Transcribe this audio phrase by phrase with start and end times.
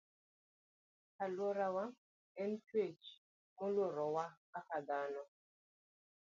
[1.23, 1.85] Aluorawa
[2.43, 3.03] en chuech
[3.57, 5.23] moluorowa kaka dhano